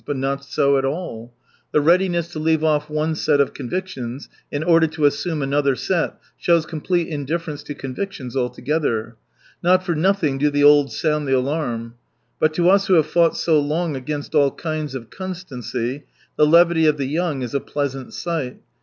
[0.03, 1.31] But not so at all!
[1.73, 6.15] The readiness to leave off one set of convictions in order to assume another set
[6.39, 9.15] shows complete indifference to convictions altogether.
[9.61, 11.93] Not for nothing do the old sound the alarm.
[12.39, 16.05] But to us who have fought so long against all kinds of constancy,
[16.35, 18.57] the levity of the young is a pleasant sight.